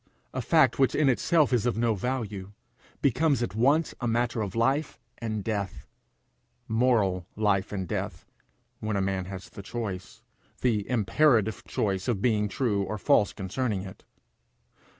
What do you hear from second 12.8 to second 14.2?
or false concerning it.